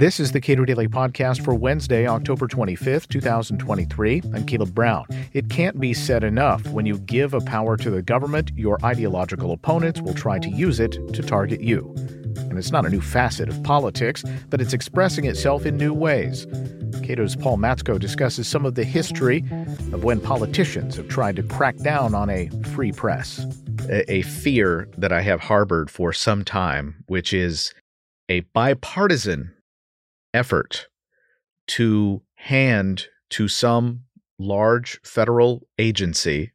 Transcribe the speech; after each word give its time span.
This 0.00 0.18
is 0.18 0.32
the 0.32 0.40
Cato 0.40 0.64
Daily 0.64 0.88
Podcast 0.88 1.44
for 1.44 1.54
Wednesday, 1.54 2.06
October 2.06 2.48
25th, 2.48 3.06
2023. 3.08 4.22
I'm 4.34 4.46
Caleb 4.46 4.74
Brown. 4.74 5.04
It 5.34 5.50
can't 5.50 5.78
be 5.78 5.92
said 5.92 6.24
enough. 6.24 6.66
When 6.68 6.86
you 6.86 6.98
give 7.00 7.34
a 7.34 7.40
power 7.42 7.76
to 7.76 7.90
the 7.90 8.00
government, 8.00 8.50
your 8.56 8.78
ideological 8.82 9.52
opponents 9.52 10.00
will 10.00 10.14
try 10.14 10.38
to 10.38 10.48
use 10.48 10.80
it 10.80 10.92
to 11.12 11.22
target 11.22 11.60
you. 11.60 11.92
And 12.36 12.56
it's 12.56 12.72
not 12.72 12.86
a 12.86 12.88
new 12.88 13.02
facet 13.02 13.50
of 13.50 13.62
politics, 13.62 14.24
but 14.48 14.62
it's 14.62 14.72
expressing 14.72 15.26
itself 15.26 15.66
in 15.66 15.76
new 15.76 15.92
ways. 15.92 16.46
Cato's 17.02 17.36
Paul 17.36 17.58
Matzko 17.58 17.98
discusses 17.98 18.48
some 18.48 18.64
of 18.64 18.76
the 18.76 18.84
history 18.84 19.44
of 19.92 20.02
when 20.02 20.18
politicians 20.18 20.96
have 20.96 21.08
tried 21.08 21.36
to 21.36 21.42
crack 21.42 21.76
down 21.76 22.14
on 22.14 22.30
a 22.30 22.48
free 22.72 22.92
press. 22.92 23.44
A, 23.88 24.12
a 24.12 24.22
fear 24.22 24.88
that 24.96 25.12
I 25.12 25.22
have 25.22 25.40
harbored 25.40 25.90
for 25.90 26.12
some 26.12 26.44
time, 26.44 27.04
which 27.06 27.32
is 27.32 27.72
a 28.28 28.40
bipartisan 28.40 29.54
effort 30.34 30.88
to 31.68 32.22
hand 32.34 33.06
to 33.30 33.48
some 33.48 34.04
large 34.38 35.00
federal 35.04 35.66
agency 35.78 36.52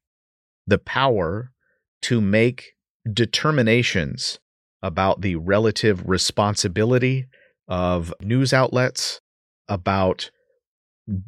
the 0.68 0.78
power 0.78 1.52
to 2.02 2.20
make 2.20 2.74
determinations 3.12 4.40
about 4.82 5.22
the 5.22 5.36
relative 5.36 6.08
responsibility 6.08 7.28
of 7.68 8.14
news 8.22 8.54
outlets, 8.54 9.22
about 9.68 10.32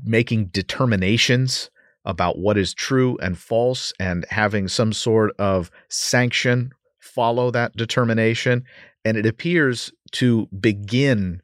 making 0.03 0.47
determinations 0.47 1.69
about 2.07 2.39
what 2.39 2.57
is 2.57 2.73
true 2.73 3.17
and 3.21 3.37
false, 3.37 3.93
and 3.99 4.25
having 4.29 4.67
some 4.67 4.91
sort 4.91 5.35
of 5.37 5.69
sanction 5.89 6.71
follow 6.99 7.51
that 7.51 7.75
determination. 7.75 8.63
And 9.05 9.17
it 9.17 9.25
appears 9.25 9.91
to 10.13 10.47
begin 10.59 11.41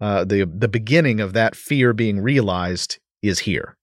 uh, 0.00 0.24
the 0.24 0.44
the 0.44 0.68
beginning 0.68 1.20
of 1.20 1.32
that 1.34 1.54
fear 1.54 1.92
being 1.92 2.20
realized 2.20 2.98
is 3.22 3.40
here. 3.40 3.76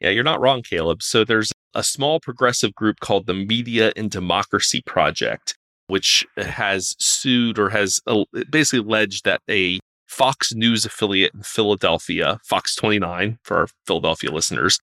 Yeah, 0.00 0.10
you're 0.10 0.24
not 0.24 0.40
wrong, 0.40 0.62
Caleb. 0.62 1.02
So 1.02 1.24
there's 1.24 1.52
a 1.74 1.84
small 1.84 2.20
progressive 2.20 2.74
group 2.74 3.00
called 3.00 3.26
the 3.26 3.34
Media 3.34 3.92
and 3.96 4.10
Democracy 4.10 4.82
Project, 4.86 5.56
which 5.88 6.26
has 6.36 6.94
sued 6.98 7.58
or 7.58 7.70
has 7.70 8.00
uh, 8.06 8.24
basically 8.50 8.80
alleged 8.80 9.24
that 9.24 9.40
a 9.48 9.78
Fox 10.08 10.52
News 10.54 10.84
affiliate 10.84 11.34
in 11.34 11.42
Philadelphia, 11.42 12.38
Fox 12.44 12.74
29 12.74 13.38
for 13.44 13.58
our 13.58 13.68
Philadelphia 13.86 14.30
listeners, 14.30 14.80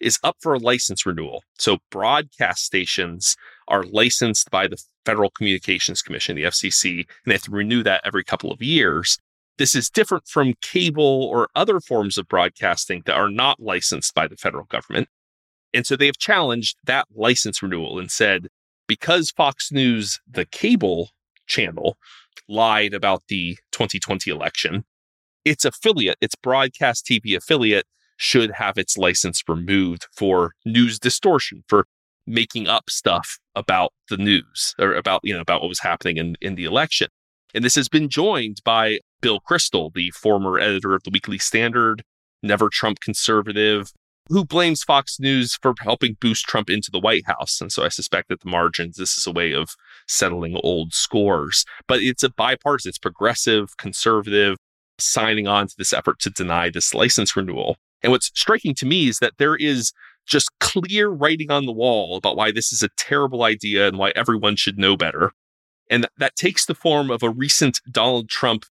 is 0.00 0.18
up 0.22 0.36
for 0.40 0.54
a 0.54 0.58
license 0.58 1.04
renewal. 1.04 1.42
So 1.58 1.78
broadcast 1.90 2.64
stations 2.64 3.36
are 3.68 3.84
licensed 3.84 4.50
by 4.50 4.66
the 4.66 4.82
Federal 5.04 5.30
Communications 5.30 6.02
Commission, 6.02 6.36
the 6.36 6.44
FCC, 6.44 6.98
and 6.98 7.06
they 7.26 7.32
have 7.32 7.42
to 7.42 7.50
renew 7.50 7.82
that 7.82 8.02
every 8.04 8.24
couple 8.24 8.50
of 8.52 8.62
years. 8.62 9.18
This 9.58 9.74
is 9.74 9.90
different 9.90 10.26
from 10.26 10.54
cable 10.62 11.24
or 11.24 11.48
other 11.54 11.80
forms 11.80 12.16
of 12.16 12.28
broadcasting 12.28 13.02
that 13.06 13.16
are 13.16 13.28
not 13.28 13.60
licensed 13.60 14.14
by 14.14 14.26
the 14.26 14.36
federal 14.36 14.64
government. 14.64 15.08
And 15.74 15.86
so 15.86 15.96
they 15.96 16.06
have 16.06 16.18
challenged 16.18 16.78
that 16.84 17.06
license 17.14 17.62
renewal 17.62 17.98
and 17.98 18.10
said, 18.10 18.48
because 18.88 19.30
Fox 19.30 19.70
News, 19.70 20.18
the 20.28 20.46
cable 20.46 21.10
channel, 21.46 21.96
lied 22.48 22.94
about 22.94 23.22
the 23.28 23.56
2020 23.72 24.30
election, 24.30 24.84
its 25.44 25.64
affiliate, 25.64 26.18
its 26.20 26.34
broadcast 26.34 27.06
TV 27.06 27.36
affiliate, 27.36 27.86
should 28.20 28.50
have 28.52 28.76
its 28.76 28.98
license 28.98 29.42
removed 29.48 30.06
for 30.14 30.52
news 30.66 30.98
distortion, 30.98 31.64
for 31.66 31.86
making 32.26 32.68
up 32.68 32.90
stuff 32.90 33.38
about 33.54 33.94
the 34.10 34.18
news 34.18 34.74
or 34.78 34.92
about, 34.94 35.22
you 35.24 35.32
know, 35.32 35.40
about 35.40 35.62
what 35.62 35.70
was 35.70 35.80
happening 35.80 36.18
in, 36.18 36.36
in 36.42 36.54
the 36.54 36.64
election. 36.64 37.08
And 37.54 37.64
this 37.64 37.74
has 37.76 37.88
been 37.88 38.10
joined 38.10 38.58
by 38.62 38.98
Bill 39.22 39.40
Kristol, 39.40 39.92
the 39.94 40.10
former 40.10 40.58
editor 40.58 40.94
of 40.94 41.02
the 41.02 41.10
Weekly 41.10 41.38
Standard, 41.38 42.02
never 42.42 42.68
Trump 42.68 43.00
conservative, 43.00 43.90
who 44.28 44.44
blames 44.44 44.82
Fox 44.82 45.18
News 45.18 45.58
for 45.60 45.72
helping 45.80 46.18
boost 46.20 46.44
Trump 46.44 46.68
into 46.68 46.90
the 46.90 47.00
White 47.00 47.26
House. 47.26 47.58
And 47.58 47.72
so 47.72 47.84
I 47.84 47.88
suspect 47.88 48.30
at 48.30 48.40
the 48.40 48.50
margins, 48.50 48.96
this 48.96 49.16
is 49.16 49.26
a 49.26 49.32
way 49.32 49.54
of 49.54 49.70
settling 50.06 50.60
old 50.62 50.92
scores. 50.92 51.64
But 51.88 52.02
it's 52.02 52.22
a 52.22 52.28
bipartisan, 52.28 52.90
it's 52.90 52.98
progressive, 52.98 53.78
conservative, 53.78 54.58
signing 54.98 55.48
on 55.48 55.68
to 55.68 55.74
this 55.78 55.94
effort 55.94 56.18
to 56.20 56.30
deny 56.30 56.68
this 56.68 56.94
license 56.94 57.34
renewal. 57.34 57.78
And 58.02 58.12
what's 58.12 58.30
striking 58.34 58.74
to 58.76 58.86
me 58.86 59.08
is 59.08 59.18
that 59.18 59.34
there 59.38 59.56
is 59.56 59.92
just 60.26 60.50
clear 60.60 61.08
writing 61.08 61.50
on 61.50 61.66
the 61.66 61.72
wall 61.72 62.16
about 62.16 62.36
why 62.36 62.50
this 62.52 62.72
is 62.72 62.82
a 62.82 62.88
terrible 62.96 63.42
idea 63.42 63.88
and 63.88 63.98
why 63.98 64.12
everyone 64.14 64.56
should 64.56 64.78
know 64.78 64.96
better. 64.96 65.32
And 65.90 66.06
that 66.18 66.36
takes 66.36 66.66
the 66.66 66.74
form 66.74 67.10
of 67.10 67.22
a 67.22 67.30
recent 67.30 67.80
Donald 67.90 68.28
Trump 68.28 68.64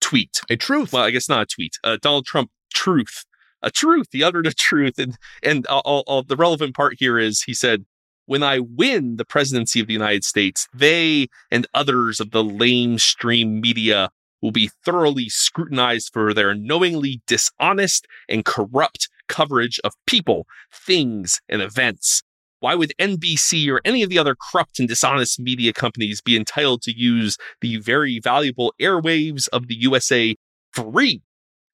tweet. 0.00 0.40
A 0.50 0.56
truth. 0.56 0.92
Well, 0.92 1.04
I 1.04 1.10
guess 1.10 1.28
not 1.28 1.42
a 1.42 1.46
tweet. 1.46 1.76
Uh, 1.84 1.98
Donald 2.00 2.26
Trump 2.26 2.50
truth. 2.72 3.24
A 3.62 3.70
truth. 3.70 4.08
He 4.10 4.22
uttered 4.22 4.46
a 4.46 4.54
truth. 4.54 4.98
And, 4.98 5.16
and 5.42 5.66
all, 5.66 6.02
all, 6.06 6.22
the 6.22 6.36
relevant 6.36 6.74
part 6.74 6.96
here 6.98 7.18
is 7.18 7.42
he 7.42 7.54
said, 7.54 7.84
when 8.26 8.42
I 8.42 8.60
win 8.60 9.16
the 9.16 9.24
presidency 9.24 9.80
of 9.80 9.88
the 9.88 9.92
United 9.92 10.24
States, 10.24 10.68
they 10.72 11.28
and 11.50 11.66
others 11.74 12.20
of 12.20 12.30
the 12.30 12.42
lamestream 12.42 13.60
media 13.60 14.10
will 14.42 14.50
be 14.50 14.70
thoroughly 14.84 15.28
scrutinized 15.28 16.10
for 16.12 16.34
their 16.34 16.54
knowingly 16.54 17.22
dishonest 17.26 18.06
and 18.28 18.44
corrupt 18.44 19.08
coverage 19.28 19.80
of 19.84 19.94
people, 20.06 20.46
things, 20.72 21.40
and 21.48 21.62
events. 21.62 22.22
Why 22.60 22.74
would 22.74 22.92
NBC 23.00 23.68
or 23.70 23.80
any 23.84 24.02
of 24.02 24.10
the 24.10 24.18
other 24.18 24.36
corrupt 24.36 24.78
and 24.78 24.88
dishonest 24.88 25.40
media 25.40 25.72
companies 25.72 26.20
be 26.20 26.36
entitled 26.36 26.82
to 26.82 26.96
use 26.96 27.36
the 27.60 27.78
very 27.78 28.20
valuable 28.20 28.74
airwaves 28.80 29.48
of 29.48 29.68
the 29.68 29.74
USA 29.76 30.36
free? 30.72 31.22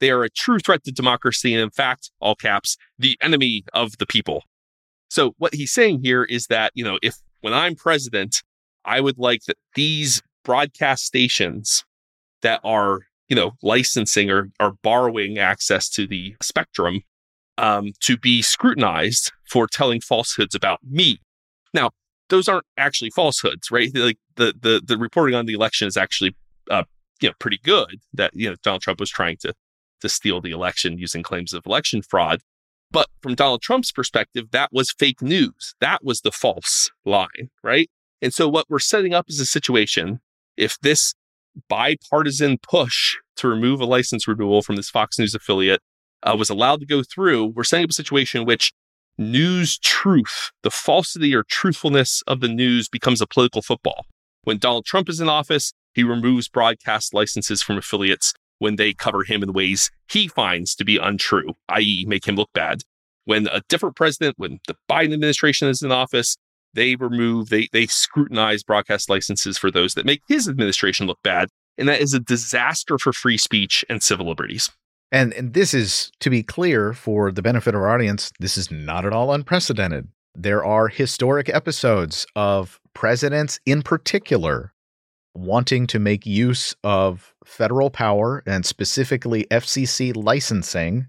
They 0.00 0.10
are 0.10 0.22
a 0.22 0.30
true 0.30 0.58
threat 0.60 0.84
to 0.84 0.92
democracy 0.92 1.52
and, 1.52 1.62
in 1.62 1.70
fact, 1.70 2.10
all 2.20 2.36
caps, 2.36 2.76
the 2.98 3.18
enemy 3.20 3.64
of 3.74 3.98
the 3.98 4.06
people. 4.06 4.44
So, 5.10 5.34
what 5.38 5.54
he's 5.54 5.72
saying 5.72 6.00
here 6.02 6.24
is 6.24 6.46
that, 6.46 6.72
you 6.74 6.84
know, 6.84 6.98
if 7.02 7.16
when 7.40 7.52
I'm 7.52 7.74
president, 7.74 8.42
I 8.84 9.00
would 9.00 9.18
like 9.18 9.42
that 9.46 9.56
these 9.74 10.22
broadcast 10.44 11.04
stations 11.04 11.84
that 12.42 12.60
are, 12.64 13.00
you 13.28 13.36
know, 13.36 13.52
licensing 13.62 14.30
or, 14.30 14.50
or 14.60 14.74
borrowing 14.82 15.38
access 15.38 15.88
to 15.90 16.06
the 16.06 16.34
spectrum 16.40 17.02
um, 17.58 17.92
to 18.00 18.16
be 18.16 18.40
scrutinized 18.42 19.32
for 19.50 19.66
telling 19.66 20.00
falsehoods 20.00 20.54
about 20.54 20.80
me. 20.82 21.20
Now, 21.74 21.90
those 22.28 22.48
aren't 22.48 22.66
actually 22.76 23.10
falsehoods, 23.10 23.70
right? 23.70 23.90
Like 23.94 24.18
the 24.36 24.54
the 24.58 24.80
the 24.84 24.98
reporting 24.98 25.34
on 25.34 25.46
the 25.46 25.54
election 25.54 25.88
is 25.88 25.96
actually 25.96 26.36
uh, 26.70 26.84
you 27.20 27.28
know 27.28 27.34
pretty 27.38 27.58
good. 27.62 28.00
That 28.12 28.30
you 28.34 28.48
know 28.48 28.56
Donald 28.62 28.82
Trump 28.82 29.00
was 29.00 29.10
trying 29.10 29.36
to 29.38 29.54
to 30.00 30.08
steal 30.08 30.40
the 30.40 30.52
election 30.52 30.98
using 30.98 31.22
claims 31.22 31.52
of 31.52 31.66
election 31.66 32.02
fraud. 32.02 32.40
But 32.90 33.08
from 33.22 33.34
Donald 33.34 33.60
Trump's 33.60 33.92
perspective, 33.92 34.50
that 34.52 34.70
was 34.72 34.92
fake 34.92 35.20
news. 35.20 35.74
That 35.80 36.04
was 36.04 36.22
the 36.22 36.32
false 36.32 36.90
line, 37.04 37.50
right? 37.62 37.90
And 38.22 38.32
so 38.32 38.48
what 38.48 38.66
we're 38.68 38.78
setting 38.78 39.12
up 39.12 39.26
is 39.28 39.40
a 39.40 39.46
situation 39.46 40.20
if 40.56 40.78
this 40.80 41.14
bipartisan 41.68 42.58
push 42.58 43.16
to 43.36 43.48
remove 43.48 43.80
a 43.80 43.84
license 43.84 44.28
renewal 44.28 44.62
from 44.62 44.76
this 44.76 44.90
Fox 44.90 45.18
News 45.18 45.34
affiliate 45.34 45.80
uh, 46.22 46.36
was 46.38 46.50
allowed 46.50 46.80
to 46.80 46.86
go 46.86 47.02
through, 47.02 47.46
we're 47.46 47.64
setting 47.64 47.84
up 47.84 47.90
a 47.90 47.94
situation 47.94 48.40
in 48.40 48.46
which 48.46 48.72
news 49.16 49.78
truth, 49.78 50.50
the 50.62 50.70
falsity 50.70 51.34
or 51.34 51.42
truthfulness 51.42 52.22
of 52.26 52.40
the 52.40 52.48
news 52.48 52.88
becomes 52.88 53.20
a 53.20 53.26
political 53.26 53.62
football. 53.62 54.06
When 54.44 54.58
Donald 54.58 54.84
Trump 54.86 55.08
is 55.08 55.20
in 55.20 55.28
office, 55.28 55.72
he 55.94 56.04
removes 56.04 56.48
broadcast 56.48 57.12
licenses 57.12 57.62
from 57.62 57.78
affiliates 57.78 58.32
when 58.58 58.76
they 58.76 58.92
cover 58.92 59.24
him 59.24 59.42
in 59.42 59.52
ways 59.52 59.90
he 60.10 60.28
finds 60.28 60.74
to 60.76 60.84
be 60.84 60.96
untrue, 60.96 61.54
i.e., 61.68 62.04
make 62.08 62.26
him 62.26 62.36
look 62.36 62.50
bad. 62.52 62.82
When 63.24 63.46
a 63.48 63.62
different 63.68 63.94
president, 63.94 64.36
when 64.38 64.58
the 64.66 64.74
Biden 64.90 65.12
administration 65.12 65.68
is 65.68 65.82
in 65.82 65.92
office, 65.92 66.36
they 66.74 66.96
remove, 66.96 67.48
they, 67.48 67.68
they 67.72 67.86
scrutinize 67.86 68.62
broadcast 68.62 69.08
licenses 69.08 69.58
for 69.58 69.70
those 69.70 69.94
that 69.94 70.06
make 70.06 70.22
his 70.28 70.48
administration 70.48 71.06
look 71.06 71.18
bad. 71.22 71.48
And 71.76 71.88
that 71.88 72.00
is 72.00 72.14
a 72.14 72.20
disaster 72.20 72.98
for 72.98 73.12
free 73.12 73.38
speech 73.38 73.84
and 73.88 74.02
civil 74.02 74.26
liberties. 74.26 74.70
And, 75.10 75.32
and 75.32 75.54
this 75.54 75.72
is, 75.72 76.10
to 76.20 76.30
be 76.30 76.42
clear 76.42 76.92
for 76.92 77.32
the 77.32 77.42
benefit 77.42 77.74
of 77.74 77.80
our 77.80 77.88
audience, 77.88 78.30
this 78.40 78.58
is 78.58 78.70
not 78.70 79.04
at 79.04 79.12
all 79.12 79.32
unprecedented. 79.32 80.08
There 80.34 80.64
are 80.64 80.88
historic 80.88 81.48
episodes 81.48 82.26
of 82.36 82.78
presidents 82.94 83.58
in 83.64 83.82
particular 83.82 84.72
wanting 85.34 85.86
to 85.86 85.98
make 85.98 86.26
use 86.26 86.74
of 86.84 87.34
federal 87.44 87.90
power 87.90 88.42
and 88.46 88.66
specifically 88.66 89.46
FCC 89.50 90.14
licensing 90.14 91.06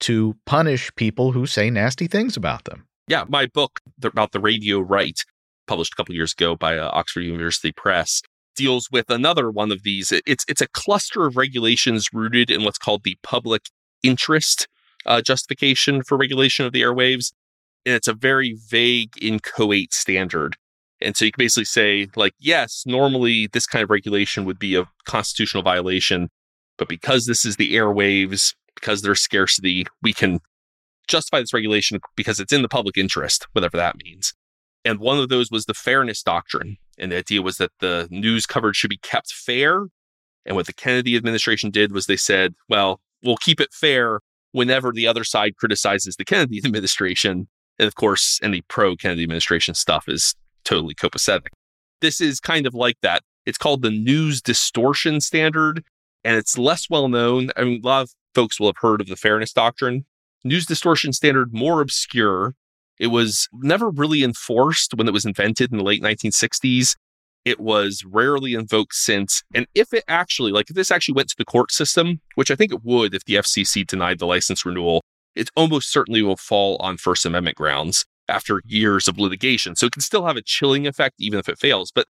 to 0.00 0.36
punish 0.46 0.94
people 0.94 1.32
who 1.32 1.46
say 1.46 1.68
nasty 1.68 2.06
things 2.06 2.36
about 2.36 2.64
them. 2.64 2.86
Yeah, 3.10 3.24
my 3.28 3.46
book 3.46 3.80
about 4.04 4.30
the 4.30 4.38
radio 4.38 4.78
right, 4.78 5.20
published 5.66 5.94
a 5.94 5.96
couple 5.96 6.14
years 6.14 6.32
ago 6.32 6.54
by 6.54 6.78
uh, 6.78 6.90
Oxford 6.92 7.22
University 7.22 7.72
Press, 7.72 8.22
deals 8.54 8.88
with 8.92 9.10
another 9.10 9.50
one 9.50 9.72
of 9.72 9.82
these. 9.82 10.12
It's 10.12 10.44
it's 10.46 10.60
a 10.60 10.68
cluster 10.68 11.26
of 11.26 11.36
regulations 11.36 12.10
rooted 12.12 12.52
in 12.52 12.62
what's 12.62 12.78
called 12.78 13.02
the 13.02 13.16
public 13.24 13.62
interest 14.04 14.68
uh, 15.06 15.22
justification 15.22 16.04
for 16.04 16.16
regulation 16.16 16.64
of 16.64 16.72
the 16.72 16.82
airwaves, 16.82 17.32
and 17.84 17.96
it's 17.96 18.06
a 18.06 18.14
very 18.14 18.56
vague, 18.68 19.14
inchoate 19.20 19.92
standard. 19.92 20.54
And 21.00 21.16
so 21.16 21.24
you 21.24 21.32
can 21.32 21.42
basically 21.42 21.64
say, 21.64 22.06
like, 22.14 22.34
yes, 22.38 22.84
normally 22.86 23.48
this 23.48 23.66
kind 23.66 23.82
of 23.82 23.90
regulation 23.90 24.44
would 24.44 24.60
be 24.60 24.76
a 24.76 24.86
constitutional 25.04 25.64
violation, 25.64 26.28
but 26.78 26.86
because 26.86 27.26
this 27.26 27.44
is 27.44 27.56
the 27.56 27.74
airwaves, 27.74 28.54
because 28.76 29.02
there's 29.02 29.20
scarcity, 29.20 29.84
we 30.00 30.12
can 30.12 30.38
justify 31.10 31.40
this 31.40 31.52
regulation 31.52 32.00
because 32.16 32.40
it's 32.40 32.52
in 32.52 32.62
the 32.62 32.68
public 32.68 32.96
interest, 32.96 33.46
whatever 33.52 33.76
that 33.76 33.96
means. 34.02 34.32
And 34.84 34.98
one 34.98 35.18
of 35.18 35.28
those 35.28 35.50
was 35.50 35.66
the 35.66 35.74
fairness 35.74 36.22
doctrine. 36.22 36.76
And 36.98 37.12
the 37.12 37.18
idea 37.18 37.42
was 37.42 37.58
that 37.58 37.72
the 37.80 38.08
news 38.10 38.46
coverage 38.46 38.76
should 38.76 38.90
be 38.90 38.98
kept 38.98 39.32
fair. 39.32 39.86
And 40.46 40.56
what 40.56 40.66
the 40.66 40.72
Kennedy 40.72 41.16
administration 41.16 41.70
did 41.70 41.92
was 41.92 42.06
they 42.06 42.16
said, 42.16 42.54
well, 42.68 43.00
we'll 43.22 43.36
keep 43.36 43.60
it 43.60 43.72
fair 43.72 44.20
whenever 44.52 44.92
the 44.92 45.06
other 45.06 45.24
side 45.24 45.56
criticizes 45.56 46.16
the 46.16 46.24
Kennedy 46.24 46.58
administration. 46.64 47.48
And 47.78 47.86
of 47.86 47.94
course, 47.94 48.38
any 48.42 48.62
pro 48.62 48.96
Kennedy 48.96 49.22
administration 49.22 49.74
stuff 49.74 50.08
is 50.08 50.34
totally 50.64 50.94
copacetic. 50.94 51.48
This 52.00 52.20
is 52.20 52.40
kind 52.40 52.66
of 52.66 52.74
like 52.74 52.96
that. 53.02 53.22
It's 53.46 53.58
called 53.58 53.82
the 53.82 53.90
news 53.90 54.40
distortion 54.40 55.20
standard, 55.20 55.82
and 56.24 56.36
it's 56.36 56.56
less 56.56 56.88
well 56.88 57.08
known. 57.08 57.50
I 57.56 57.64
mean, 57.64 57.80
a 57.82 57.86
lot 57.86 58.02
of 58.02 58.10
folks 58.34 58.60
will 58.60 58.68
have 58.68 58.76
heard 58.78 59.00
of 59.00 59.06
the 59.06 59.16
fairness 59.16 59.52
doctrine. 59.52 60.04
News 60.44 60.66
distortion 60.66 61.12
standard, 61.12 61.52
more 61.52 61.80
obscure. 61.80 62.54
It 62.98 63.08
was 63.08 63.48
never 63.52 63.90
really 63.90 64.22
enforced 64.22 64.94
when 64.94 65.08
it 65.08 65.12
was 65.12 65.24
invented 65.24 65.70
in 65.70 65.78
the 65.78 65.84
late 65.84 66.02
1960s. 66.02 66.96
It 67.44 67.60
was 67.60 68.04
rarely 68.06 68.54
invoked 68.54 68.94
since. 68.94 69.42
And 69.54 69.66
if 69.74 69.92
it 69.92 70.04
actually, 70.08 70.52
like 70.52 70.70
if 70.70 70.76
this 70.76 70.90
actually 70.90 71.14
went 71.14 71.28
to 71.30 71.36
the 71.36 71.44
court 71.44 71.72
system, 71.72 72.20
which 72.34 72.50
I 72.50 72.54
think 72.54 72.72
it 72.72 72.84
would 72.84 73.14
if 73.14 73.24
the 73.24 73.34
FCC 73.36 73.86
denied 73.86 74.18
the 74.18 74.26
license 74.26 74.64
renewal, 74.64 75.02
it 75.34 75.50
almost 75.56 75.92
certainly 75.92 76.22
will 76.22 76.36
fall 76.36 76.76
on 76.80 76.96
First 76.96 77.24
Amendment 77.24 77.56
grounds 77.56 78.04
after 78.28 78.62
years 78.66 79.08
of 79.08 79.18
litigation. 79.18 79.76
So 79.76 79.86
it 79.86 79.92
can 79.92 80.02
still 80.02 80.26
have 80.26 80.36
a 80.36 80.42
chilling 80.42 80.86
effect 80.86 81.16
even 81.18 81.38
if 81.38 81.48
it 81.48 81.58
fails. 81.58 81.90
But 81.94 82.06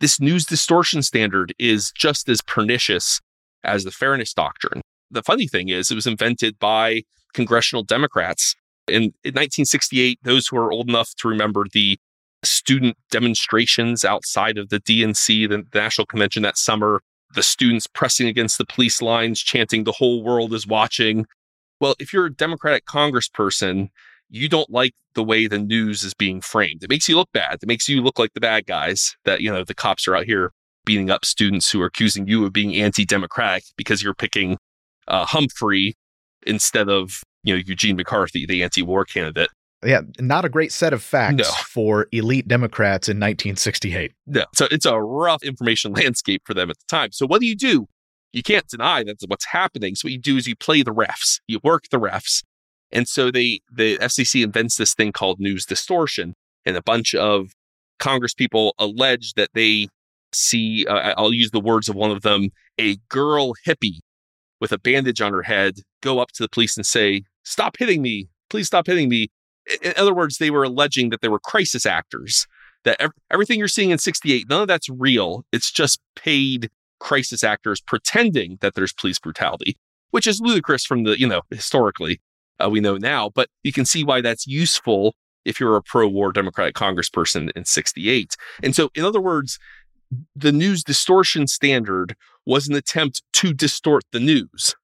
this 0.00 0.20
news 0.20 0.46
distortion 0.46 1.02
standard 1.02 1.54
is 1.58 1.92
just 1.94 2.28
as 2.28 2.40
pernicious 2.40 3.20
as 3.64 3.84
the 3.84 3.90
fairness 3.90 4.32
doctrine. 4.32 4.80
The 5.10 5.22
funny 5.22 5.46
thing 5.46 5.68
is, 5.68 5.90
it 5.90 5.94
was 5.94 6.06
invented 6.06 6.58
by 6.58 7.02
congressional 7.34 7.82
Democrats. 7.82 8.54
In, 8.88 9.02
in 9.24 9.34
1968, 9.34 10.18
those 10.22 10.48
who 10.48 10.56
are 10.56 10.72
old 10.72 10.88
enough 10.88 11.14
to 11.18 11.28
remember 11.28 11.66
the 11.72 11.98
student 12.42 12.96
demonstrations 13.10 14.04
outside 14.04 14.58
of 14.58 14.70
the 14.70 14.80
DNC, 14.80 15.48
the 15.48 15.64
National 15.74 16.06
Convention 16.06 16.42
that 16.42 16.56
summer, 16.56 17.02
the 17.34 17.42
students 17.42 17.86
pressing 17.86 18.26
against 18.26 18.58
the 18.58 18.66
police 18.66 19.02
lines, 19.02 19.40
chanting, 19.40 19.84
The 19.84 19.92
whole 19.92 20.22
world 20.22 20.52
is 20.52 20.66
watching. 20.66 21.26
Well, 21.80 21.94
if 21.98 22.12
you're 22.12 22.26
a 22.26 22.34
Democratic 22.34 22.86
congressperson, 22.86 23.88
you 24.28 24.48
don't 24.48 24.70
like 24.70 24.94
the 25.14 25.24
way 25.24 25.46
the 25.46 25.58
news 25.58 26.02
is 26.02 26.14
being 26.14 26.40
framed. 26.40 26.82
It 26.82 26.90
makes 26.90 27.08
you 27.08 27.16
look 27.16 27.32
bad. 27.32 27.58
It 27.62 27.66
makes 27.66 27.88
you 27.88 28.00
look 28.00 28.18
like 28.18 28.32
the 28.32 28.40
bad 28.40 28.66
guys 28.66 29.16
that, 29.24 29.40
you 29.40 29.52
know, 29.52 29.64
the 29.64 29.74
cops 29.74 30.06
are 30.06 30.16
out 30.16 30.24
here 30.24 30.52
beating 30.84 31.10
up 31.10 31.24
students 31.24 31.70
who 31.70 31.80
are 31.82 31.86
accusing 31.86 32.26
you 32.26 32.44
of 32.44 32.52
being 32.52 32.74
anti 32.74 33.04
democratic 33.04 33.64
because 33.76 34.02
you're 34.02 34.14
picking 34.14 34.56
uh, 35.08 35.24
Humphrey 35.24 35.94
instead 36.46 36.88
of, 36.88 37.22
you 37.42 37.54
know, 37.54 37.62
Eugene 37.66 37.96
McCarthy, 37.96 38.46
the 38.46 38.62
anti 38.62 38.82
war 38.82 39.04
candidate. 39.04 39.50
Yeah, 39.84 40.02
not 40.18 40.44
a 40.44 40.50
great 40.50 40.72
set 40.72 40.92
of 40.92 41.02
facts 41.02 41.36
No. 41.36 41.44
for 41.44 42.06
elite 42.12 42.46
Democrats 42.46 43.08
in 43.08 43.16
1968. 43.16 44.12
No. 44.26 44.44
So 44.54 44.68
it's 44.70 44.84
a 44.84 45.00
rough 45.00 45.42
information 45.42 45.92
landscape 45.94 46.42
for 46.44 46.52
them 46.52 46.68
at 46.70 46.78
the 46.78 46.84
time. 46.88 47.12
So 47.12 47.26
what 47.26 47.40
do 47.40 47.46
you 47.46 47.56
do? 47.56 47.86
You 48.32 48.42
can't 48.42 48.68
deny 48.68 49.02
that's 49.02 49.24
what's 49.26 49.46
happening. 49.46 49.94
So 49.94 50.06
what 50.06 50.12
you 50.12 50.18
do 50.18 50.36
is 50.36 50.46
you 50.46 50.54
play 50.54 50.82
the 50.82 50.92
refs, 50.92 51.40
you 51.48 51.60
work 51.64 51.84
the 51.90 51.98
refs. 51.98 52.42
And 52.92 53.08
so 53.08 53.30
they 53.30 53.60
the 53.72 53.96
FCC 53.98 54.44
invents 54.44 54.76
this 54.76 54.94
thing 54.94 55.12
called 55.12 55.40
news 55.40 55.64
distortion, 55.64 56.34
and 56.66 56.76
a 56.76 56.82
bunch 56.82 57.14
of 57.14 57.52
Congress 57.98 58.34
people 58.34 58.74
allege 58.78 59.34
that 59.34 59.50
they 59.54 59.88
see. 60.34 60.86
Uh, 60.86 61.14
I'll 61.16 61.32
use 61.32 61.52
the 61.52 61.60
words 61.60 61.88
of 61.88 61.94
one 61.94 62.10
of 62.10 62.22
them: 62.22 62.50
a 62.78 62.96
girl 63.08 63.52
hippie 63.66 64.00
with 64.60 64.72
a 64.72 64.78
bandage 64.78 65.20
on 65.20 65.32
her 65.32 65.42
head 65.42 65.80
go 66.02 66.18
up 66.18 66.32
to 66.32 66.42
the 66.42 66.48
police 66.48 66.76
and 66.76 66.86
say, 66.86 67.22
"Stop 67.44 67.76
hitting 67.78 68.02
me! 68.02 68.28
Please 68.48 68.66
stop 68.66 68.86
hitting 68.86 69.08
me!" 69.08 69.28
In 69.82 69.94
other 69.96 70.14
words, 70.14 70.38
they 70.38 70.50
were 70.50 70.64
alleging 70.64 71.10
that 71.10 71.20
they 71.20 71.28
were 71.28 71.38
crisis 71.38 71.86
actors. 71.86 72.46
That 72.84 72.96
ev- 73.00 73.12
everything 73.30 73.58
you're 73.58 73.68
seeing 73.68 73.90
in 73.90 73.98
'68, 73.98 74.48
none 74.48 74.62
of 74.62 74.68
that's 74.68 74.88
real. 74.88 75.44
It's 75.52 75.70
just 75.70 76.00
paid 76.16 76.70
crisis 76.98 77.42
actors 77.42 77.80
pretending 77.80 78.58
that 78.60 78.74
there's 78.74 78.92
police 78.92 79.18
brutality, 79.18 79.76
which 80.10 80.26
is 80.26 80.40
ludicrous 80.40 80.84
from 80.84 81.04
the 81.04 81.18
you 81.18 81.26
know 81.26 81.42
historically 81.50 82.20
uh, 82.62 82.68
we 82.68 82.80
know 82.80 82.96
now. 82.96 83.30
But 83.34 83.48
you 83.62 83.72
can 83.72 83.84
see 83.84 84.04
why 84.04 84.20
that's 84.20 84.46
useful 84.46 85.14
if 85.44 85.58
you're 85.58 85.76
a 85.76 85.82
pro 85.82 86.06
war 86.06 86.32
Democratic 86.32 86.74
congressperson 86.74 87.50
in 87.56 87.64
68. 87.64 88.36
And 88.62 88.74
so, 88.74 88.90
in 88.94 89.04
other 89.04 89.20
words, 89.20 89.58
the 90.34 90.52
news 90.52 90.82
distortion 90.82 91.46
standard 91.46 92.16
was 92.50 92.66
an 92.66 92.74
attempt 92.74 93.22
to 93.32 93.54
distort 93.54 94.02
the 94.10 94.18
news, 94.18 94.74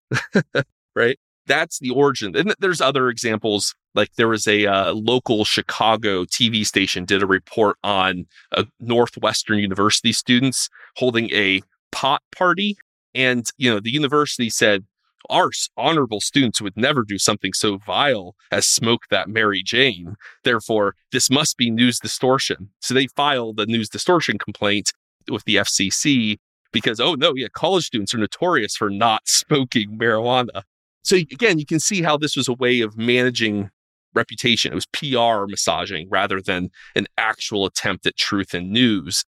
right? 0.94 1.18
That's 1.46 1.80
the 1.80 1.90
origin. 1.90 2.36
And 2.36 2.54
there's 2.60 2.80
other 2.80 3.08
examples. 3.08 3.74
Like 3.92 4.14
there 4.14 4.28
was 4.28 4.46
a 4.46 4.66
uh, 4.66 4.92
local 4.92 5.44
Chicago 5.44 6.24
TV 6.24 6.64
station 6.64 7.04
did 7.04 7.24
a 7.24 7.26
report 7.26 7.76
on 7.82 8.26
uh, 8.52 8.64
Northwestern 8.78 9.58
University 9.58 10.12
students 10.12 10.70
holding 10.94 11.28
a 11.32 11.60
pot 11.90 12.22
party. 12.36 12.78
And, 13.16 13.44
you 13.58 13.68
know, 13.68 13.80
the 13.80 13.90
university 13.92 14.48
said, 14.48 14.84
our 15.28 15.50
honorable 15.76 16.20
students 16.20 16.60
would 16.60 16.76
never 16.76 17.02
do 17.02 17.18
something 17.18 17.52
so 17.52 17.78
vile 17.78 18.36
as 18.52 18.64
smoke 18.64 19.06
that 19.10 19.28
Mary 19.28 19.64
Jane. 19.64 20.14
Therefore, 20.44 20.94
this 21.10 21.30
must 21.30 21.56
be 21.56 21.68
news 21.68 21.98
distortion. 21.98 22.70
So 22.80 22.94
they 22.94 23.08
filed 23.08 23.58
a 23.58 23.66
news 23.66 23.88
distortion 23.88 24.38
complaint 24.38 24.92
with 25.28 25.44
the 25.46 25.56
FCC 25.56 26.38
because, 26.72 27.00
oh 27.00 27.14
no, 27.14 27.34
yeah, 27.34 27.48
college 27.52 27.86
students 27.86 28.14
are 28.14 28.18
notorious 28.18 28.76
for 28.76 28.90
not 28.90 29.22
smoking 29.26 29.98
marijuana. 29.98 30.62
So 31.02 31.16
again, 31.16 31.58
you 31.58 31.66
can 31.66 31.80
see 31.80 32.02
how 32.02 32.16
this 32.16 32.36
was 32.36 32.48
a 32.48 32.52
way 32.52 32.80
of 32.80 32.96
managing 32.96 33.70
reputation. 34.14 34.72
It 34.72 34.74
was 34.74 34.86
PR 34.86 35.48
massaging 35.48 36.08
rather 36.10 36.40
than 36.40 36.70
an 36.96 37.06
actual 37.16 37.66
attempt 37.66 38.06
at 38.06 38.16
truth 38.16 38.54
and 38.54 38.70
news. 38.70 39.24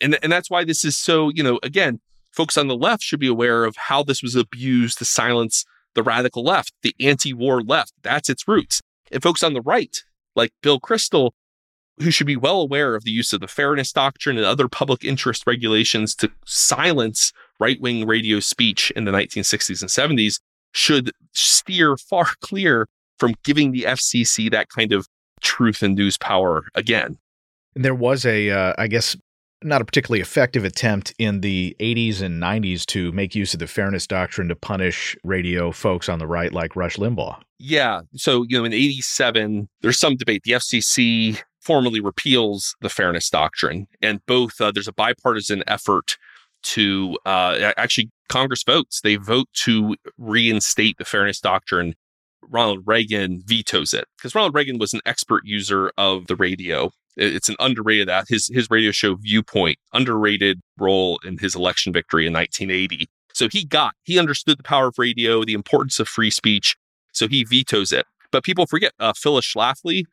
And, 0.00 0.18
and 0.22 0.32
that's 0.32 0.48
why 0.48 0.64
this 0.64 0.84
is 0.84 0.96
so, 0.96 1.28
you 1.30 1.42
know, 1.42 1.58
again, 1.62 2.00
folks 2.30 2.56
on 2.56 2.68
the 2.68 2.76
left 2.76 3.02
should 3.02 3.20
be 3.20 3.26
aware 3.26 3.64
of 3.64 3.76
how 3.76 4.02
this 4.02 4.22
was 4.22 4.36
abused 4.36 4.98
to 4.98 5.04
silence 5.04 5.64
the 5.94 6.02
radical 6.02 6.44
left, 6.44 6.72
the 6.82 6.94
anti 7.00 7.34
war 7.34 7.60
left. 7.60 7.92
That's 8.02 8.30
its 8.30 8.46
roots. 8.46 8.80
And 9.10 9.22
folks 9.22 9.42
on 9.42 9.54
the 9.54 9.62
right, 9.62 9.96
like 10.36 10.52
Bill 10.62 10.78
Kristol, 10.78 11.32
who 12.00 12.10
should 12.10 12.26
be 12.26 12.36
well 12.36 12.60
aware 12.60 12.94
of 12.94 13.04
the 13.04 13.10
use 13.10 13.32
of 13.32 13.40
the 13.40 13.48
fairness 13.48 13.92
doctrine 13.92 14.36
and 14.36 14.46
other 14.46 14.68
public 14.68 15.04
interest 15.04 15.46
regulations 15.46 16.14
to 16.16 16.30
silence 16.44 17.32
right 17.60 17.80
wing 17.80 18.06
radio 18.06 18.40
speech 18.40 18.90
in 18.92 19.04
the 19.04 19.10
1960s 19.10 19.80
and 19.80 19.90
70s, 19.90 20.40
should 20.72 21.12
steer 21.32 21.96
far 21.96 22.26
clear 22.40 22.86
from 23.18 23.34
giving 23.44 23.72
the 23.72 23.82
FCC 23.82 24.50
that 24.50 24.68
kind 24.68 24.92
of 24.92 25.06
truth 25.40 25.82
and 25.82 25.94
news 25.94 26.16
power 26.16 26.64
again. 26.74 27.18
And 27.74 27.84
there 27.84 27.94
was 27.94 28.24
a, 28.24 28.50
uh, 28.50 28.74
I 28.78 28.86
guess, 28.86 29.16
not 29.62 29.80
a 29.80 29.84
particularly 29.84 30.20
effective 30.20 30.64
attempt 30.64 31.12
in 31.18 31.40
the 31.40 31.76
80s 31.80 32.22
and 32.22 32.40
90s 32.40 32.86
to 32.86 33.10
make 33.12 33.34
use 33.34 33.54
of 33.54 33.60
the 33.60 33.66
fairness 33.66 34.06
doctrine 34.06 34.48
to 34.48 34.56
punish 34.56 35.16
radio 35.24 35.72
folks 35.72 36.08
on 36.08 36.20
the 36.20 36.26
right 36.26 36.52
like 36.52 36.76
Rush 36.76 36.96
Limbaugh. 36.96 37.40
Yeah. 37.58 38.02
So, 38.14 38.44
you 38.48 38.56
know, 38.56 38.64
in 38.64 38.72
87, 38.72 39.68
there's 39.80 39.98
some 39.98 40.16
debate. 40.16 40.42
The 40.44 40.52
FCC 40.52 41.40
formally 41.68 42.00
repeals 42.00 42.74
the 42.80 42.88
fairness 42.88 43.28
doctrine, 43.28 43.86
and 44.00 44.24
both, 44.24 44.58
uh, 44.58 44.72
there's 44.72 44.88
a 44.88 44.92
bipartisan 44.92 45.62
effort 45.66 46.16
to 46.62 47.18
uh, 47.26 47.72
actually, 47.76 48.10
Congress 48.30 48.62
votes. 48.62 49.02
They 49.02 49.16
vote 49.16 49.48
to 49.64 49.94
reinstate 50.16 50.96
the 50.96 51.04
fairness 51.04 51.40
doctrine. 51.40 51.94
Ronald 52.40 52.84
Reagan 52.86 53.42
vetoes 53.44 53.92
it 53.92 54.06
because 54.16 54.34
Ronald 54.34 54.54
Reagan 54.54 54.78
was 54.78 54.94
an 54.94 55.02
expert 55.04 55.42
user 55.44 55.92
of 55.98 56.26
the 56.26 56.36
radio. 56.36 56.90
It's 57.18 57.50
an 57.50 57.56
underrated 57.58 58.08
that 58.08 58.24
his 58.28 58.48
his 58.48 58.70
radio 58.70 58.90
show 58.90 59.16
Viewpoint 59.16 59.76
underrated 59.92 60.60
role 60.78 61.20
in 61.22 61.36
his 61.36 61.54
election 61.54 61.92
victory 61.92 62.26
in 62.26 62.32
1980. 62.32 63.08
So 63.34 63.48
he 63.52 63.66
got 63.66 63.94
he 64.04 64.18
understood 64.18 64.58
the 64.58 64.62
power 64.62 64.86
of 64.86 64.94
radio, 64.96 65.44
the 65.44 65.52
importance 65.52 66.00
of 66.00 66.08
free 66.08 66.30
speech. 66.30 66.76
So 67.12 67.28
he 67.28 67.44
vetoes 67.44 67.92
it. 67.92 68.06
But 68.30 68.44
people 68.44 68.66
forget 68.66 68.92
uh, 68.98 69.12
Phyllis 69.14 69.46
Schlafly 69.46 70.04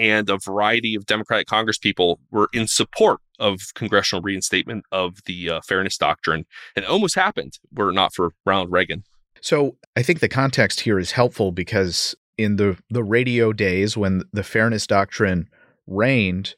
and 0.00 0.30
a 0.30 0.38
variety 0.38 0.94
of 0.94 1.04
Democratic 1.04 1.46
Congress 1.46 1.76
people 1.76 2.18
were 2.30 2.48
in 2.54 2.66
support 2.66 3.20
of 3.38 3.60
congressional 3.74 4.22
reinstatement 4.22 4.84
of 4.90 5.18
the 5.26 5.50
uh, 5.50 5.60
fairness 5.68 5.98
doctrine, 5.98 6.46
and 6.74 6.84
it 6.84 6.88
almost 6.88 7.14
happened 7.14 7.58
were 7.72 7.90
it 7.90 7.94
not 7.94 8.14
for 8.14 8.32
Ronald 8.46 8.72
Reagan. 8.72 9.04
So 9.42 9.76
I 9.96 10.02
think 10.02 10.20
the 10.20 10.28
context 10.28 10.80
here 10.80 10.98
is 10.98 11.12
helpful 11.12 11.52
because 11.52 12.14
in 12.38 12.56
the, 12.56 12.78
the 12.88 13.04
radio 13.04 13.52
days 13.52 13.96
when 13.96 14.22
the 14.32 14.42
fairness 14.42 14.86
doctrine 14.86 15.48
reigned, 15.86 16.54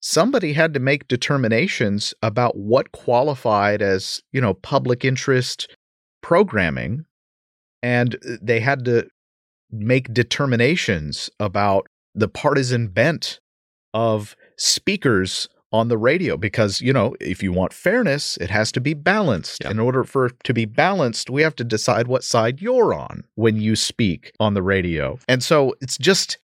somebody 0.00 0.52
had 0.52 0.72
to 0.74 0.80
make 0.80 1.08
determinations 1.08 2.14
about 2.22 2.56
what 2.56 2.92
qualified 2.92 3.82
as, 3.82 4.22
you 4.32 4.40
know, 4.40 4.54
public 4.54 5.04
interest 5.04 5.68
programming. 6.22 7.04
And 7.82 8.16
they 8.40 8.60
had 8.60 8.84
to 8.84 9.08
make 9.70 10.12
determinations 10.12 11.28
about 11.40 11.88
the 12.16 12.28
partisan 12.28 12.88
bent 12.88 13.38
of 13.94 14.34
speakers 14.56 15.48
on 15.72 15.88
the 15.88 15.98
radio 15.98 16.36
because, 16.36 16.80
you 16.80 16.92
know, 16.92 17.14
if 17.20 17.42
you 17.42 17.52
want 17.52 17.72
fairness, 17.72 18.36
it 18.38 18.50
has 18.50 18.72
to 18.72 18.80
be 18.80 18.94
balanced. 18.94 19.64
In 19.64 19.78
order 19.78 20.04
for 20.04 20.26
it 20.26 20.44
to 20.44 20.54
be 20.54 20.64
balanced, 20.64 21.28
we 21.28 21.42
have 21.42 21.56
to 21.56 21.64
decide 21.64 22.06
what 22.06 22.24
side 22.24 22.60
you're 22.60 22.94
on 22.94 23.24
when 23.34 23.56
you 23.56 23.76
speak 23.76 24.32
on 24.40 24.54
the 24.54 24.62
radio. 24.62 25.18
And 25.28 25.42
so 25.42 25.74
it's 25.80 25.98
just 25.98 26.38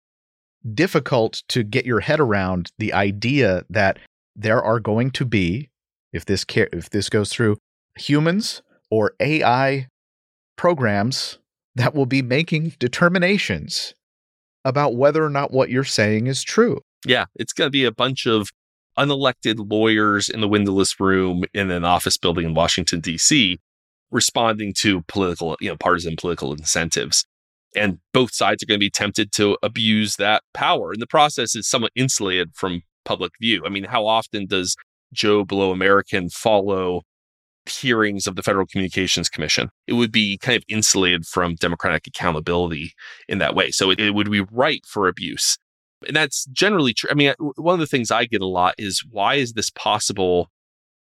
difficult 0.73 1.43
to 1.49 1.63
get 1.63 1.85
your 1.85 2.01
head 2.01 2.19
around 2.19 2.71
the 2.77 2.93
idea 2.93 3.63
that 3.69 3.97
there 4.35 4.61
are 4.61 4.79
going 4.79 5.11
to 5.11 5.25
be 5.25 5.69
if 6.13 6.25
this 6.25 6.43
ca- 6.43 6.69
if 6.71 6.89
this 6.89 7.09
goes 7.09 7.31
through 7.31 7.57
humans 7.95 8.61
or 8.89 9.13
AI 9.19 9.87
programs 10.57 11.39
that 11.75 11.95
will 11.95 12.05
be 12.05 12.21
making 12.21 12.73
determinations 12.79 13.95
about 14.65 14.96
whether 14.96 15.24
or 15.24 15.30
not 15.30 15.51
what 15.51 15.70
you're 15.70 15.84
saying 15.84 16.27
is 16.27 16.44
true. 16.44 16.82
Yeah, 17.06 17.25
it's 17.36 17.53
going 17.53 17.68
to 17.68 17.72
be 17.72 17.86
a 17.86 17.91
bunch 17.91 18.25
of 18.25 18.50
unelected 18.98 19.72
lawyers 19.72 20.30
in 20.30 20.41
the 20.41 20.48
windowless 20.48 21.00
room 21.00 21.44
in 21.53 21.72
an 21.72 21.86
office 21.86 22.18
building 22.18 22.46
in 22.46 22.53
Washington 22.53 23.00
D.C. 23.00 23.60
responding 24.12 24.74
to 24.80 25.01
political, 25.08 25.58
you 25.60 25.70
know, 25.70 25.77
partisan 25.77 26.15
political 26.15 26.53
incentives. 26.53 27.25
And 27.75 28.00
both 28.13 28.34
sides 28.34 28.62
are 28.62 28.65
going 28.65 28.80
to 28.80 28.86
be 28.86 28.89
tempted 28.89 29.32
to 29.34 29.58
abuse 29.63 30.18
that 30.18 30.44
power. 30.53 30.91
And 30.91 31.01
the 31.01 31.08
process 31.08 31.56
is 31.56 31.70
somewhat 31.70 31.94
insulated 31.96 32.51
from 32.53 32.82
public 33.06 33.32
view. 33.39 33.63
I 33.65 33.70
mean, 33.70 33.86
how 33.86 34.06
often 34.06 34.46
does 34.46 34.75
Joe 35.13 35.46
Blow 35.46 35.72
American 35.72 36.30
follow 36.30 37.03
hearings 37.65 38.27
of 38.27 38.36
the 38.36 38.44
Federal 38.44 38.65
Communications 38.65 39.30
Commission? 39.30 39.70
It 39.88 39.94
would 39.94 40.12
be 40.12 40.38
kind 40.38 40.58
of 40.58 40.63
insulated 40.68 41.25
from 41.25 41.56
democratic 41.56 42.08
accountability 42.08 42.94
in 43.27 43.38
that 43.39 43.56
way. 43.56 43.72
So 43.72 43.91
it, 43.91 44.00
it 44.00 44.12
would 44.12 44.32
be 44.32 44.41
ripe 44.41 44.86
for 44.86 45.08
abuse. 45.08 45.58
And 46.08 46.15
that's 46.15 46.46
generally 46.46 46.94
true. 46.94 47.10
I 47.12 47.13
mean, 47.13 47.34
one 47.38 47.74
of 47.74 47.80
the 47.80 47.88
things 47.88 48.10
I 48.10 48.25
get 48.25 48.41
a 48.41 48.48
lot 48.48 48.75
is 48.77 49.03
why 49.10 49.36
is 49.36 49.53
this 49.53 49.70
possible 49.70 50.50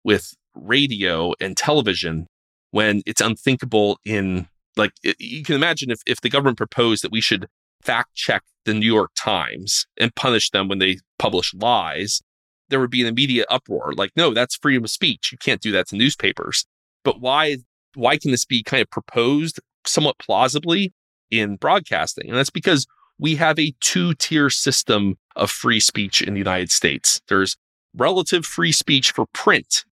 with 0.03 0.33
radio 0.55 1.33
and 1.39 1.55
television 1.55 2.27
when 2.71 3.01
it's 3.05 3.21
unthinkable 3.21 3.99
in 4.05 4.47
like 4.75 4.91
you 5.01 5.43
can 5.43 5.55
imagine 5.55 5.91
if, 5.91 5.99
if 6.05 6.21
the 6.21 6.29
government 6.29 6.57
proposed 6.57 7.03
that 7.03 7.11
we 7.11 7.21
should 7.21 7.47
fact 7.81 8.15
check 8.15 8.43
the 8.65 8.73
New 8.73 8.85
York 8.85 9.11
Times 9.15 9.85
and 9.97 10.13
punish 10.15 10.49
them 10.51 10.67
when 10.67 10.79
they 10.79 10.97
publish 11.17 11.53
lies, 11.53 12.21
there 12.69 12.79
would 12.79 12.91
be 12.91 13.01
an 13.01 13.07
immediate 13.07 13.47
uproar. 13.49 13.93
Like, 13.95 14.11
no, 14.15 14.33
that's 14.33 14.55
freedom 14.55 14.83
of 14.83 14.89
speech. 14.89 15.31
You 15.31 15.37
can't 15.37 15.61
do 15.61 15.71
that 15.71 15.87
to 15.89 15.95
newspapers. 15.95 16.65
But 17.03 17.19
why 17.21 17.57
why 17.95 18.17
can 18.17 18.31
this 18.31 18.45
be 18.45 18.63
kind 18.63 18.81
of 18.81 18.89
proposed 18.89 19.59
somewhat 19.85 20.19
plausibly 20.19 20.93
in 21.31 21.55
broadcasting? 21.55 22.29
And 22.29 22.37
that's 22.37 22.51
because 22.51 22.85
we 23.17 23.35
have 23.35 23.57
a 23.57 23.73
two-tier 23.81 24.49
system 24.49 25.17
of 25.35 25.49
free 25.49 25.79
speech 25.79 26.21
in 26.21 26.33
the 26.33 26.39
United 26.39 26.71
States. 26.71 27.19
There's 27.27 27.57
relative 27.95 28.45
free 28.45 28.71
speech 28.71 29.11
for 29.11 29.25
print, 29.33 29.85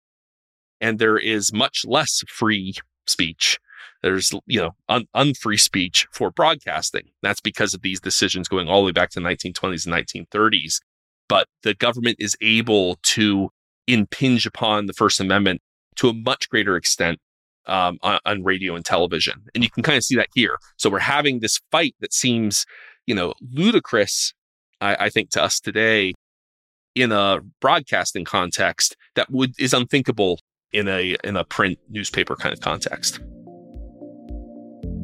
and 0.82 1.00
there 1.00 1.18
is 1.18 1.54
much 1.54 1.86
less 1.86 2.22
free 2.28 2.76
speech 3.08 3.60
there's 4.06 4.32
you 4.46 4.60
know 4.60 4.72
un- 4.88 5.08
unfree 5.16 5.58
speech 5.58 6.08
for 6.12 6.30
broadcasting 6.30 7.10
that's 7.24 7.42
because 7.42 7.74
of 7.74 7.82
these 7.82 8.00
decisions 8.00 8.48
going 8.48 8.68
all 8.68 8.82
the 8.82 8.86
way 8.86 8.92
back 8.92 9.10
to 9.10 9.20
the 9.20 9.26
1920s 9.28 9.86
and 9.86 9.96
1930s 10.28 10.80
but 11.28 11.48
the 11.64 11.74
government 11.74 12.18
is 12.20 12.36
able 12.42 12.98
to 13.04 13.50
impinge 13.88 14.46
upon 14.46 14.86
the 14.86 14.94
first 14.94 15.20
amendment 15.20 15.62
to 15.96 16.10
a 16.10 16.14
much 16.14 16.50
greater 16.50 16.76
extent 16.76 17.20
um, 17.68 17.98
on, 18.02 18.20
on 18.26 18.44
radio 18.44 18.76
and 18.76 18.86
television 18.86 19.44
and 19.54 19.64
you 19.64 19.70
can 19.70 19.84
kind 19.84 19.98
of 19.98 20.04
see 20.04 20.16
that 20.16 20.30
here 20.36 20.58
so 20.78 20.90
we're 20.90 21.00
having 21.00 21.40
this 21.40 21.60
fight 21.72 21.96
that 22.00 22.14
seems 22.14 22.66
you 23.08 23.16
know 23.16 23.34
ludicrous 23.54 24.34
I, 24.82 25.06
I 25.06 25.10
think 25.10 25.32
to 25.32 25.44
us 25.44 25.60
today 25.60 26.14
in 26.96 27.12
a 27.12 27.40
broadcasting 27.60 28.26
context 28.26 28.96
that 29.16 29.30
would 29.32 29.54
is 29.60 29.74
unthinkable 29.74 30.40
in 30.72 30.88
a 30.88 31.16
in 31.24 31.36
a 31.36 31.44
print 31.44 31.78
newspaper 31.90 32.36
kind 32.36 32.54
of 32.54 32.62
context. 32.62 33.20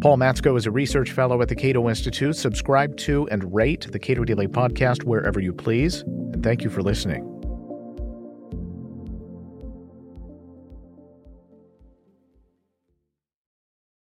Paul 0.01 0.17
Matzko 0.17 0.57
is 0.57 0.65
a 0.65 0.71
research 0.71 1.11
fellow 1.11 1.43
at 1.43 1.47
the 1.47 1.55
Cato 1.55 1.87
Institute. 1.87 2.35
Subscribe 2.35 2.97
to 2.97 3.27
and 3.29 3.53
rate 3.53 3.87
the 3.91 3.99
Cato 3.99 4.23
Daily 4.23 4.47
Podcast 4.47 5.03
wherever 5.03 5.39
you 5.39 5.53
please. 5.53 6.01
And 6.01 6.41
thank 6.41 6.63
you 6.63 6.71
for 6.71 6.81
listening. 6.81 7.40